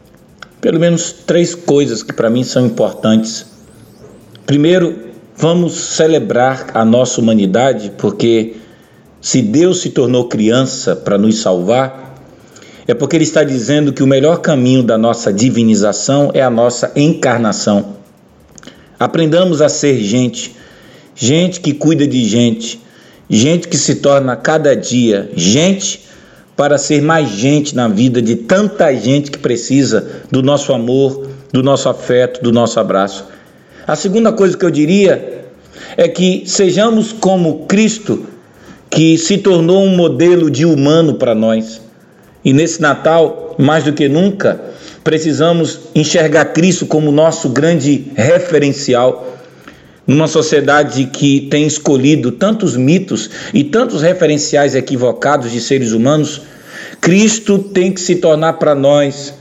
pelo 0.62 0.79
menos 0.79 1.12
três 1.12 1.53
coisas 1.53 2.01
que 2.01 2.13
para 2.13 2.29
mim 2.29 2.43
são 2.43 2.65
importantes. 2.65 3.45
Primeiro, 4.45 5.05
Vamos 5.38 5.74
celebrar 5.74 6.67
a 6.74 6.86
nossa 6.86 7.19
humanidade, 7.19 7.91
porque 7.98 8.55
se 9.19 9.41
Deus 9.41 9.81
se 9.81 9.89
tornou 9.89 10.29
criança 10.29 10.95
para 10.95 11.17
nos 11.17 11.41
salvar, 11.41 12.14
é 12.88 12.94
porque 12.94 13.15
Ele 13.15 13.24
está 13.24 13.44
dizendo 13.44 13.92
que 13.92 14.04
o 14.04 14.08
melhor 14.08 14.39
caminho 14.39 14.84
da 14.84 14.98
nossa 14.98 15.34
divinização 15.34 16.32
é 16.34 16.42
a 16.42 16.50
nossa 16.50 16.92
encarnação. 16.96 17.96
Aprendamos 19.00 19.62
a 19.62 19.70
ser 19.70 19.98
gente, 19.98 20.56
gente 21.15 21.60
que 21.60 21.74
cuida 21.74 22.08
de 22.08 22.24
gente, 22.24 22.80
gente 23.30 23.68
que 23.68 23.77
se 23.77 23.96
torna 23.96 24.36
cada 24.36 24.75
dia 24.75 25.30
gente 25.36 26.06
para 26.56 26.77
ser 26.77 27.01
mais 27.01 27.30
gente 27.30 27.75
na 27.75 27.88
vida 27.88 28.22
de 28.22 28.36
tanta 28.36 28.94
gente 28.96 29.30
que 29.30 29.38
precisa 29.38 30.24
do 30.32 30.42
nosso 30.42 30.72
amor, 30.72 31.27
do 31.51 31.62
nosso 31.62 31.89
afeto, 31.89 32.42
do 32.42 32.51
nosso 32.51 32.80
abraço. 32.80 33.25
A 33.86 33.96
segunda 33.96 34.32
coisa 34.32 34.58
que 34.58 34.63
eu 34.63 34.72
diria 34.72 35.46
é 35.98 36.08
que 36.08 36.44
sejamos 36.46 37.12
como 37.12 37.65
Cristo, 37.65 38.25
que 38.89 39.18
se 39.18 39.38
tornou 39.38 39.84
um 39.84 39.96
modelo 39.96 40.50
de 40.50 40.65
humano 40.65 41.15
para 41.15 41.36
nós. 41.36 41.82
E 42.46 42.54
nesse 42.54 42.80
Natal, 42.80 43.56
mais 43.58 43.84
do 43.84 43.92
que 43.92 44.08
nunca, 44.08 44.62
precisamos 45.04 45.80
enxergar 45.96 46.46
Cristo 46.46 46.86
como 46.86 47.12
nosso 47.12 47.50
grande 47.50 48.12
referencial. 48.16 49.34
Numa 50.06 50.28
sociedade 50.28 51.06
que 51.08 51.48
tem 51.50 51.66
escolhido 51.66 52.32
tantos 52.32 52.78
mitos 52.78 53.30
e 53.52 53.64
tantos 53.64 54.04
referenciais 54.04 54.75
equivocados 54.75 55.52
de 55.52 55.60
seres 55.60 55.92
humanos, 55.92 56.44
Cristo 57.02 57.58
tem 57.58 57.92
que 57.92 58.00
se 58.00 58.18
tornar 58.18 58.54
para 58.54 58.75
nós 58.75 59.34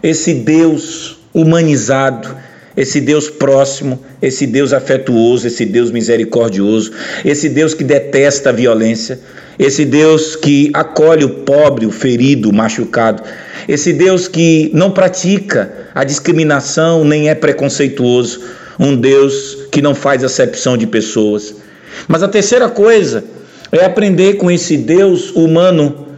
esse 0.00 0.32
Deus 0.32 1.18
humanizado, 1.34 2.36
esse 2.76 3.00
Deus 3.00 3.28
próximo, 3.28 4.00
esse 4.20 4.46
Deus 4.46 4.72
afetuoso, 4.72 5.46
esse 5.46 5.66
Deus 5.66 5.90
misericordioso, 5.90 6.92
esse 7.24 7.48
Deus 7.48 7.74
que 7.74 7.84
detesta 7.84 8.50
a 8.50 8.52
violência, 8.52 9.20
esse 9.58 9.84
Deus 9.84 10.36
que 10.36 10.70
acolhe 10.72 11.24
o 11.24 11.30
pobre, 11.40 11.86
o 11.86 11.90
ferido, 11.90 12.48
o 12.48 12.52
machucado, 12.52 13.22
esse 13.68 13.92
Deus 13.92 14.26
que 14.26 14.70
não 14.72 14.90
pratica 14.90 15.72
a 15.94 16.02
discriminação 16.04 17.04
nem 17.04 17.28
é 17.28 17.34
preconceituoso, 17.34 18.40
um 18.78 18.96
Deus 18.96 19.66
que 19.70 19.82
não 19.82 19.94
faz 19.94 20.24
acepção 20.24 20.76
de 20.76 20.86
pessoas. 20.86 21.54
Mas 22.08 22.22
a 22.22 22.28
terceira 22.28 22.68
coisa 22.68 23.22
é 23.70 23.84
aprender 23.84 24.34
com 24.34 24.50
esse 24.50 24.78
Deus 24.78 25.30
humano 25.30 26.08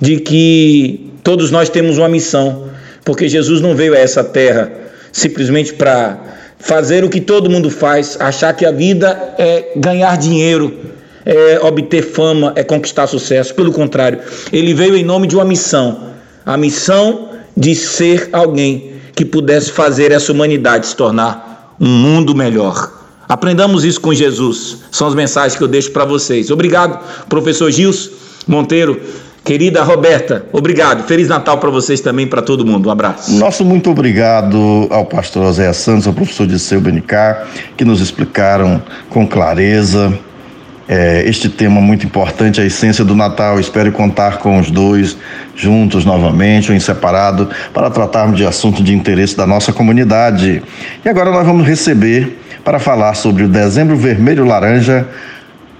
de 0.00 0.16
que 0.16 1.12
todos 1.22 1.50
nós 1.50 1.68
temos 1.68 1.98
uma 1.98 2.08
missão, 2.08 2.70
porque 3.04 3.28
Jesus 3.28 3.60
não 3.60 3.76
veio 3.76 3.94
a 3.94 3.98
essa 3.98 4.24
terra 4.24 4.87
simplesmente 5.12 5.74
para 5.74 6.18
fazer 6.58 7.04
o 7.04 7.08
que 7.08 7.20
todo 7.20 7.50
mundo 7.50 7.70
faz, 7.70 8.16
achar 8.20 8.52
que 8.54 8.66
a 8.66 8.72
vida 8.72 9.34
é 9.38 9.72
ganhar 9.76 10.16
dinheiro, 10.16 10.76
é 11.24 11.60
obter 11.62 12.02
fama, 12.02 12.52
é 12.56 12.64
conquistar 12.64 13.06
sucesso. 13.06 13.54
Pelo 13.54 13.72
contrário, 13.72 14.18
ele 14.52 14.74
veio 14.74 14.96
em 14.96 15.04
nome 15.04 15.26
de 15.26 15.36
uma 15.36 15.44
missão 15.44 16.08
a 16.48 16.56
missão 16.56 17.28
de 17.54 17.74
ser 17.74 18.30
alguém 18.32 18.94
que 19.14 19.22
pudesse 19.22 19.70
fazer 19.70 20.12
essa 20.12 20.32
humanidade 20.32 20.86
se 20.86 20.96
tornar 20.96 21.76
um 21.78 21.86
mundo 21.86 22.34
melhor. 22.34 22.90
Aprendamos 23.28 23.84
isso 23.84 24.00
com 24.00 24.14
Jesus. 24.14 24.78
São 24.90 25.06
as 25.06 25.14
mensagens 25.14 25.58
que 25.58 25.62
eu 25.62 25.68
deixo 25.68 25.90
para 25.90 26.06
vocês. 26.06 26.50
Obrigado, 26.50 26.98
professor 27.28 27.70
Gils 27.70 28.10
Monteiro. 28.46 28.98
Querida 29.44 29.82
Roberta, 29.82 30.44
obrigado. 30.52 31.06
Feliz 31.06 31.28
Natal 31.28 31.58
para 31.58 31.70
vocês 31.70 32.00
também, 32.00 32.26
para 32.26 32.42
todo 32.42 32.66
mundo. 32.66 32.88
Um 32.88 32.92
abraço. 32.92 33.32
Nosso 33.38 33.64
muito 33.64 33.90
obrigado 33.90 34.86
ao 34.90 35.06
pastor 35.06 35.44
José 35.46 35.72
Santos, 35.72 36.06
ao 36.06 36.12
professor 36.12 36.46
Disseu 36.46 36.80
Benicá, 36.80 37.44
que 37.76 37.84
nos 37.84 38.00
explicaram 38.00 38.82
com 39.08 39.26
clareza 39.26 40.12
é, 40.88 41.22
este 41.26 41.50
tema 41.50 41.80
muito 41.80 42.06
importante, 42.06 42.60
a 42.60 42.64
essência 42.64 43.04
do 43.04 43.14
Natal. 43.14 43.60
Espero 43.60 43.92
contar 43.92 44.38
com 44.38 44.58
os 44.58 44.70
dois 44.70 45.16
juntos 45.54 46.04
novamente 46.04 46.70
ou 46.70 46.76
em 46.76 46.80
separado 46.80 47.50
para 47.74 47.90
tratarmos 47.90 48.38
de 48.38 48.46
assunto 48.46 48.82
de 48.82 48.94
interesse 48.94 49.36
da 49.36 49.46
nossa 49.46 49.72
comunidade. 49.72 50.62
E 51.04 51.08
agora 51.08 51.30
nós 51.30 51.46
vamos 51.46 51.66
receber 51.66 52.38
para 52.64 52.78
falar 52.78 53.14
sobre 53.14 53.44
o 53.44 53.48
Dezembro 53.48 53.96
Vermelho 53.96 54.44
Laranja 54.46 55.06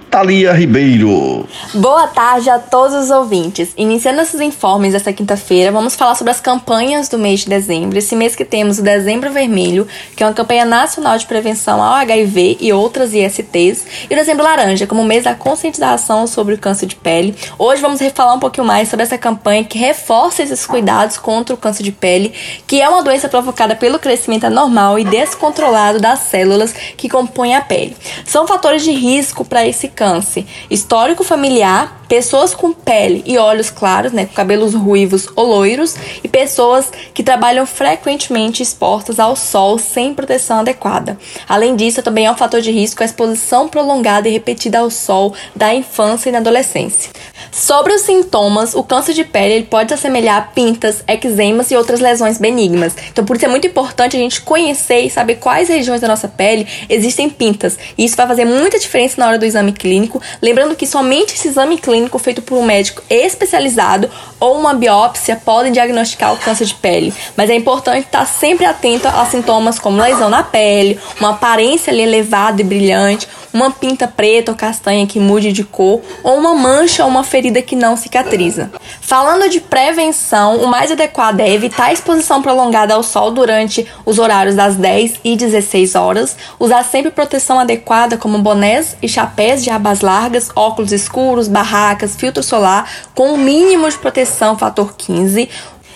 Thalia 0.09 0.51
Ribeiro. 0.53 1.47
Boa 1.75 2.07
tarde 2.07 2.49
a 2.49 2.57
todos 2.57 2.95
os 2.95 3.11
ouvintes. 3.11 3.69
Iniciando 3.77 4.21
esses 4.21 4.41
informes 4.41 4.93
desta 4.93 5.13
quinta-feira, 5.13 5.71
vamos 5.71 5.95
falar 5.95 6.15
sobre 6.15 6.31
as 6.31 6.41
campanhas 6.41 7.07
do 7.07 7.19
mês 7.19 7.41
de 7.41 7.49
dezembro. 7.49 7.95
Esse 7.95 8.15
mês 8.15 8.35
que 8.35 8.43
temos 8.43 8.79
o 8.79 8.81
Dezembro 8.81 9.31
Vermelho, 9.31 9.87
que 10.15 10.23
é 10.23 10.25
uma 10.25 10.33
campanha 10.33 10.65
nacional 10.65 11.15
de 11.15 11.27
prevenção 11.27 11.81
ao 11.81 11.93
HIV 11.93 12.57
e 12.59 12.73
outras 12.73 13.13
ISTs, 13.13 13.85
e 14.09 14.13
o 14.13 14.17
Dezembro 14.17 14.43
Laranja, 14.43 14.87
como 14.87 15.03
mês 15.03 15.25
da 15.25 15.35
conscientização 15.35 16.25
sobre 16.25 16.55
o 16.55 16.57
câncer 16.57 16.87
de 16.87 16.95
pele. 16.95 17.35
Hoje 17.59 17.79
vamos 17.79 18.01
falar 18.15 18.33
um 18.33 18.39
pouquinho 18.39 18.65
mais 18.65 18.89
sobre 18.89 19.03
essa 19.03 19.17
campanha 19.17 19.63
que 19.63 19.77
reforça 19.77 20.41
esses 20.41 20.65
cuidados 20.65 21.19
contra 21.19 21.53
o 21.53 21.57
câncer 21.57 21.83
de 21.83 21.91
pele, 21.91 22.33
que 22.65 22.81
é 22.81 22.89
uma 22.89 23.03
doença 23.03 23.29
provocada 23.29 23.75
pelo 23.75 23.99
crescimento 23.99 24.45
anormal 24.45 24.97
e 24.97 25.03
descontrolado 25.03 25.99
das 25.99 26.19
células 26.19 26.73
que 26.97 27.07
compõem 27.07 27.55
a 27.55 27.61
pele. 27.61 27.95
São 28.25 28.47
fatores 28.47 28.83
de 28.83 28.91
risco 28.91 29.45
para 29.45 29.67
esse 29.67 29.87
câncer, 29.99 30.45
histórico 30.69 31.25
familiar, 31.25 31.98
pessoas 32.09 32.55
com 32.55 32.73
pele 32.73 33.23
e 33.25 33.37
olhos 33.37 33.69
claros, 33.69 34.11
né, 34.11 34.25
com 34.25 34.33
cabelos 34.33 34.73
ruivos 34.73 35.29
ou 35.35 35.45
loiros, 35.45 35.95
e 36.23 36.27
pessoas 36.27 36.91
que 37.13 37.23
trabalham 37.23 37.65
frequentemente 37.67 38.63
expostas 38.63 39.19
ao 39.19 39.35
sol 39.35 39.77
sem 39.77 40.13
proteção 40.13 40.59
adequada. 40.59 41.17
Além 41.47 41.75
disso, 41.75 42.01
também 42.01 42.25
é 42.25 42.31
um 42.31 42.35
fator 42.35 42.61
de 42.61 42.71
risco 42.71 43.03
a 43.03 43.05
exposição 43.05 43.69
prolongada 43.69 44.27
e 44.27 44.31
repetida 44.31 44.79
ao 44.79 44.89
sol 44.89 45.33
da 45.55 45.73
infância 45.73 46.29
e 46.29 46.31
na 46.31 46.39
adolescência. 46.39 47.11
Sobre 47.51 47.93
os 47.93 48.01
sintomas, 48.01 48.73
o 48.73 48.83
câncer 48.83 49.13
de 49.13 49.23
pele 49.23 49.53
ele 49.53 49.65
pode 49.65 49.93
assemelhar 49.93 50.37
a 50.37 50.41
pintas, 50.41 51.03
eczemas 51.07 51.69
e 51.69 51.75
outras 51.75 51.99
lesões 51.99 52.39
benignas. 52.39 52.95
Então, 53.11 53.23
por 53.23 53.35
isso 53.35 53.45
é 53.45 53.49
muito 53.49 53.67
importante 53.67 54.17
a 54.17 54.19
gente 54.19 54.41
conhecer 54.41 55.01
e 55.01 55.09
saber 55.11 55.35
quais 55.35 55.69
regiões 55.69 56.01
da 56.01 56.07
nossa 56.07 56.27
pele 56.27 56.67
existem 56.89 57.29
pintas. 57.29 57.77
E 57.95 58.05
isso 58.05 58.15
vai 58.15 58.25
fazer 58.25 58.45
muita 58.45 58.79
diferença 58.79 59.15
na 59.17 59.27
hora 59.27 59.37
do 59.37 59.45
exame 59.45 59.71
clínico. 59.71 60.19
Lembrando 60.41 60.75
que 60.75 60.87
somente 60.87 61.35
esse 61.35 61.47
exame 61.47 61.77
clínico 61.77 61.98
feito 62.19 62.41
por 62.41 62.57
um 62.57 62.63
médico 62.63 63.01
especializado 63.09 64.09
ou 64.39 64.57
uma 64.57 64.73
biópsia 64.73 65.35
podem 65.35 65.71
diagnosticar 65.71 66.33
o 66.33 66.37
câncer 66.37 66.65
de 66.65 66.75
pele. 66.75 67.13
Mas 67.35 67.49
é 67.49 67.55
importante 67.55 68.05
estar 68.05 68.25
sempre 68.25 68.65
atento 68.65 69.07
a 69.07 69.25
sintomas 69.25 69.77
como 69.77 70.01
lesão 70.01 70.29
na 70.29 70.43
pele, 70.43 70.99
uma 71.19 71.31
aparência 71.31 71.91
elevada 71.91 72.61
e 72.61 72.63
brilhante, 72.63 73.27
uma 73.53 73.71
pinta 73.71 74.07
preta 74.07 74.51
ou 74.51 74.57
castanha 74.57 75.07
que 75.07 75.19
mude 75.19 75.51
de 75.51 75.63
cor, 75.63 76.01
ou 76.23 76.37
uma 76.37 76.53
mancha 76.53 77.03
ou 77.03 77.09
uma 77.09 77.23
ferida 77.23 77.61
que 77.61 77.75
não 77.75 77.97
cicatriza. 77.97 78.71
Falando 79.01 79.49
de 79.49 79.59
prevenção, 79.59 80.57
o 80.57 80.67
mais 80.67 80.91
adequado 80.91 81.39
é 81.39 81.49
evitar 81.49 81.85
a 81.85 81.93
exposição 81.93 82.41
prolongada 82.41 82.93
ao 82.93 83.03
sol 83.03 83.31
durante 83.31 83.87
os 84.05 84.19
horários 84.19 84.55
das 84.55 84.75
10 84.75 85.19
e 85.23 85.35
16 85.35 85.95
horas, 85.95 86.35
usar 86.59 86.83
sempre 86.83 87.11
proteção 87.11 87.59
adequada 87.59 88.17
como 88.17 88.39
bonés 88.39 88.95
e 89.01 89.07
chapéus 89.07 89.63
de 89.63 89.69
abas 89.69 90.01
largas, 90.01 90.49
óculos 90.55 90.91
escuros, 90.91 91.47
barracas, 91.47 92.15
filtro 92.15 92.43
solar 92.43 92.89
com 93.15 93.33
o 93.33 93.37
mínimo 93.37 93.89
de 93.89 93.97
proteção 93.97 94.57
fator 94.57 94.93
15, 94.95 95.49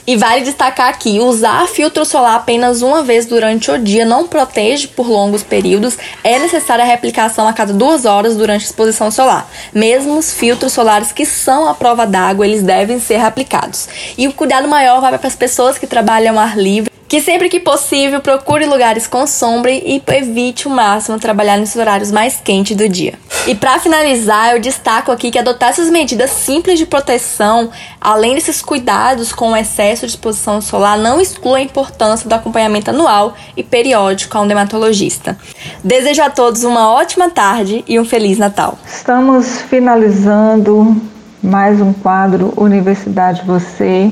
e 0.05 0.17
vale 0.17 0.41
destacar 0.41 0.89
aqui, 0.89 1.19
usar 1.19 1.67
filtro 1.67 2.05
solar 2.05 2.35
apenas 2.35 2.81
uma 2.81 3.03
vez 3.03 3.25
durante 3.25 3.71
o 3.71 3.77
dia 3.77 4.05
não 4.05 4.27
protege 4.27 4.87
por 4.87 5.07
longos 5.07 5.43
períodos. 5.43 5.97
É 6.23 6.37
necessária 6.39 6.83
a 6.83 6.87
reaplicação 6.87 7.47
a 7.47 7.53
cada 7.53 7.73
duas 7.73 8.05
horas 8.05 8.35
durante 8.35 8.63
a 8.63 8.65
exposição 8.65 9.09
solar. 9.09 9.49
Mesmo 9.73 10.17
os 10.17 10.33
filtros 10.33 10.73
solares 10.73 11.11
que 11.11 11.25
são 11.25 11.67
à 11.67 11.73
prova 11.73 12.05
d'água, 12.05 12.45
eles 12.45 12.63
devem 12.63 12.99
ser 12.99 13.17
reaplicados. 13.17 13.87
E 14.17 14.27
o 14.27 14.33
cuidado 14.33 14.67
maior 14.67 14.99
vai 14.99 15.17
para 15.17 15.27
as 15.27 15.35
pessoas 15.35 15.77
que 15.77 15.87
trabalham 15.87 16.37
ao 16.37 16.45
ar 16.45 16.57
livre 16.57 16.93
que 17.13 17.21
sempre 17.21 17.47
que 17.47 17.59
possível 17.59 18.19
procure 18.21 18.65
lugares 18.65 19.05
com 19.05 19.27
sombra 19.27 19.69
e 19.69 20.01
evite 20.07 20.67
o 20.67 20.71
máximo 20.71 21.19
trabalhar 21.19 21.59
nos 21.59 21.75
horários 21.75 22.11
mais 22.11 22.41
quentes 22.43 22.75
do 22.75 22.89
dia. 22.89 23.13
E 23.45 23.53
para 23.53 23.77
finalizar, 23.77 24.53
eu 24.53 24.59
destaco 24.59 25.11
aqui 25.11 25.29
que 25.29 25.37
adotar 25.37 25.69
essas 25.69 25.91
medidas 25.91 26.31
simples 26.31 26.79
de 26.79 26.87
proteção, 26.87 27.69
além 28.01 28.33
desses 28.33 28.63
cuidados 28.63 29.31
com 29.31 29.51
o 29.51 29.55
excesso 29.55 30.07
de 30.07 30.13
exposição 30.13 30.59
solar, 30.59 30.97
não 30.97 31.21
exclui 31.21 31.61
a 31.61 31.63
importância 31.63 32.27
do 32.27 32.33
acompanhamento 32.33 32.89
anual 32.89 33.35
e 33.55 33.61
periódico 33.61 34.35
a 34.35 34.41
um 34.41 34.47
dermatologista. 34.47 35.37
Desejo 35.83 36.23
a 36.23 36.31
todos 36.31 36.63
uma 36.63 36.91
ótima 36.91 37.29
tarde 37.29 37.85
e 37.87 37.99
um 37.99 38.05
feliz 38.05 38.39
Natal. 38.39 38.75
Estamos 38.87 39.61
finalizando 39.61 40.99
mais 41.43 41.79
um 41.79 41.93
quadro 41.93 42.51
Universidade 42.57 43.43
Você 43.45 44.11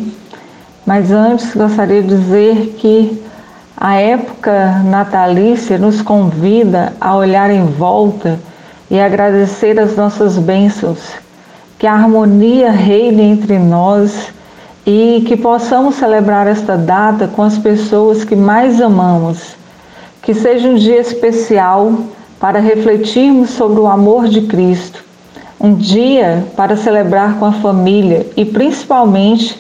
mas 0.86 1.12
antes 1.12 1.54
gostaria 1.54 2.02
de 2.02 2.08
dizer 2.08 2.76
que 2.78 3.22
a 3.78 3.96
época 3.96 4.82
natalícia 4.86 5.78
nos 5.78 6.02
convida 6.02 6.94
a 7.00 7.16
olhar 7.16 7.50
em 7.50 7.66
volta 7.66 8.40
e 8.90 9.00
agradecer 9.00 9.80
as 9.80 9.96
nossas 9.96 10.38
bênçãos, 10.38 11.00
que 11.80 11.88
a 11.88 11.94
harmonia 11.94 12.72
reine 12.72 13.24
entre 13.24 13.58
nós 13.58 14.32
e 14.86 15.24
que 15.28 15.38
possamos 15.38 15.96
celebrar 15.96 16.48
esta 16.48 16.78
data 16.78 17.28
com 17.28 17.44
as 17.44 17.58
pessoas 17.58 18.24
que 18.24 18.36
mais 18.36 18.82
amamos. 18.82 19.56
Que 20.22 20.34
seja 20.34 20.70
um 20.70 20.76
dia 20.76 21.00
especial 21.00 21.94
para 22.40 22.60
refletirmos 22.60 23.52
sobre 23.52 23.80
o 23.80 23.88
amor 23.88 24.28
de 24.28 24.42
Cristo, 24.42 25.04
um 25.60 25.74
dia 25.74 26.46
para 26.56 26.76
celebrar 26.76 27.40
com 27.40 27.46
a 27.46 27.52
família 27.52 28.28
e 28.36 28.44
principalmente 28.44 29.58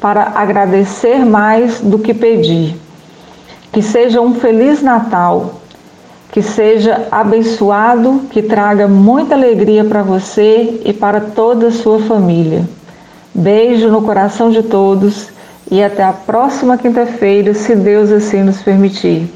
para 0.00 0.32
agradecer 0.34 1.24
mais 1.24 1.80
do 1.80 1.98
que 1.98 2.14
pedir. 2.14 2.76
Que 3.72 3.82
seja 3.82 4.20
um 4.20 4.34
feliz 4.34 4.82
Natal, 4.82 5.60
que 6.32 6.42
seja 6.42 7.06
abençoado, 7.10 8.22
que 8.30 8.42
traga 8.42 8.88
muita 8.88 9.34
alegria 9.34 9.84
para 9.84 10.02
você 10.02 10.80
e 10.84 10.92
para 10.92 11.20
toda 11.20 11.68
a 11.68 11.72
sua 11.72 12.00
família. 12.00 12.68
Beijo 13.34 13.88
no 13.88 14.02
coração 14.02 14.50
de 14.50 14.62
todos 14.62 15.28
e 15.70 15.82
até 15.82 16.02
a 16.02 16.12
próxima 16.12 16.76
quinta-feira, 16.76 17.54
se 17.54 17.76
Deus 17.76 18.10
assim 18.10 18.42
nos 18.42 18.60
permitir. 18.60 19.28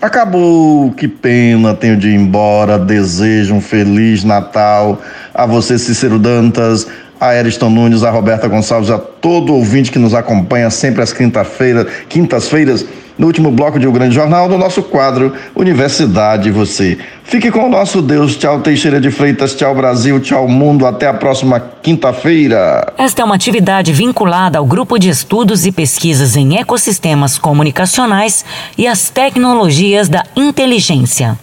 Acabou, 0.00 0.92
que 0.92 1.08
pena, 1.08 1.74
tenho 1.74 1.96
de 1.96 2.08
ir 2.08 2.14
embora. 2.14 2.78
Desejo 2.78 3.54
um 3.54 3.60
feliz 3.60 4.22
Natal 4.22 5.00
a 5.34 5.44
você, 5.44 5.78
Cícero 5.78 6.18
Dantas 6.18 6.86
a 7.20 7.26
Ariston 7.26 7.70
Nunes, 7.70 8.04
a 8.04 8.10
Roberta 8.10 8.48
Gonçalves, 8.48 8.90
a 8.90 8.98
todo 8.98 9.54
ouvinte 9.54 9.90
que 9.90 9.98
nos 9.98 10.14
acompanha 10.14 10.70
sempre 10.70 11.02
às 11.02 11.12
quinta-feiras, 11.12 11.86
quintas-feiras, 12.08 12.86
no 13.18 13.26
último 13.26 13.50
bloco 13.50 13.80
de 13.80 13.86
O 13.86 13.92
Grande 13.92 14.14
Jornal, 14.14 14.48
no 14.48 14.56
nosso 14.56 14.82
quadro 14.82 15.34
Universidade 15.54 16.50
Você. 16.52 16.96
Fique 17.24 17.50
com 17.50 17.66
o 17.66 17.68
nosso 17.68 18.00
Deus. 18.00 18.36
Tchau, 18.36 18.60
Teixeira 18.60 19.00
de 19.00 19.10
Freitas. 19.10 19.54
Tchau, 19.54 19.74
Brasil. 19.74 20.20
Tchau, 20.20 20.46
mundo. 20.46 20.86
Até 20.86 21.08
a 21.08 21.12
próxima 21.12 21.60
quinta-feira. 21.82 22.92
Esta 22.96 23.22
é 23.22 23.24
uma 23.24 23.34
atividade 23.34 23.92
vinculada 23.92 24.58
ao 24.58 24.64
Grupo 24.64 24.98
de 24.98 25.08
Estudos 25.08 25.66
e 25.66 25.72
Pesquisas 25.72 26.36
em 26.36 26.58
Ecossistemas 26.58 27.36
Comunicacionais 27.36 28.44
e 28.78 28.86
as 28.86 29.10
Tecnologias 29.10 30.08
da 30.08 30.24
Inteligência. 30.36 31.36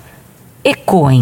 ECOEM. 0.64 1.22